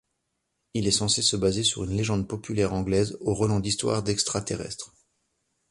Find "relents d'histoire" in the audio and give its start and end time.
3.35-4.01